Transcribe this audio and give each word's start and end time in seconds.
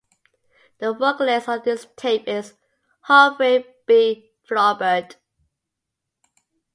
The 0.79 0.95
vocalist 0.95 1.47
on 1.47 1.61
this 1.63 1.85
tape 1.95 2.27
is 2.27 2.55
Humphrey 3.01 3.67
B. 3.85 4.31
Flaubert. 4.47 5.17